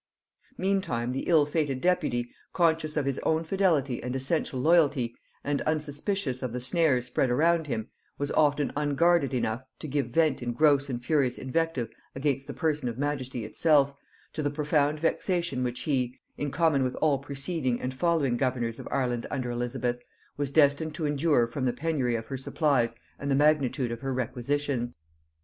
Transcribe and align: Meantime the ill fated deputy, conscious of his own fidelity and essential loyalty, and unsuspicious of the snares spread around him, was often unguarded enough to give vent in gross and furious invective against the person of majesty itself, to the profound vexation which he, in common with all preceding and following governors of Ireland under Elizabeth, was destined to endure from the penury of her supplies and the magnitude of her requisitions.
Meantime 0.57 1.11
the 1.11 1.27
ill 1.29 1.45
fated 1.45 1.79
deputy, 1.79 2.27
conscious 2.53 2.97
of 2.97 3.05
his 3.05 3.19
own 3.19 3.43
fidelity 3.43 4.01
and 4.01 4.15
essential 4.15 4.59
loyalty, 4.59 5.13
and 5.43 5.61
unsuspicious 5.61 6.41
of 6.41 6.53
the 6.53 6.59
snares 6.59 7.05
spread 7.05 7.29
around 7.29 7.67
him, 7.67 7.87
was 8.17 8.31
often 8.31 8.73
unguarded 8.75 9.31
enough 9.31 9.61
to 9.77 9.87
give 9.87 10.07
vent 10.07 10.41
in 10.41 10.53
gross 10.53 10.89
and 10.89 11.05
furious 11.05 11.37
invective 11.37 11.87
against 12.15 12.47
the 12.47 12.53
person 12.55 12.89
of 12.89 12.97
majesty 12.97 13.45
itself, 13.45 13.93
to 14.33 14.41
the 14.41 14.49
profound 14.49 14.99
vexation 14.99 15.63
which 15.63 15.81
he, 15.81 16.17
in 16.35 16.49
common 16.49 16.81
with 16.81 16.95
all 16.95 17.19
preceding 17.19 17.79
and 17.79 17.93
following 17.93 18.37
governors 18.37 18.79
of 18.79 18.87
Ireland 18.89 19.27
under 19.29 19.51
Elizabeth, 19.51 19.99
was 20.35 20.49
destined 20.49 20.95
to 20.95 21.05
endure 21.05 21.45
from 21.45 21.65
the 21.65 21.73
penury 21.73 22.15
of 22.15 22.25
her 22.25 22.37
supplies 22.37 22.95
and 23.19 23.29
the 23.29 23.35
magnitude 23.35 23.91
of 23.91 24.01
her 24.01 24.15
requisitions. 24.15 24.95